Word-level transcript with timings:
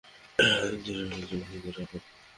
ধীরাজ, 0.83 1.31
ভিতরে 1.51 1.81
আসো। 1.83 1.97